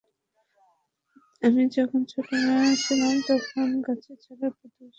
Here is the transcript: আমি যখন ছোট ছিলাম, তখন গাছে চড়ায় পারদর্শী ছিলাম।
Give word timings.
আমি 1.41 1.63
যখন 1.75 2.01
ছোট 2.05 2.29
ছিলাম, 2.83 3.15
তখন 3.27 3.67
গাছে 3.81 4.11
চড়ায় 4.15 4.51
পারদর্শী 4.51 4.75
ছিলাম। 4.75 4.89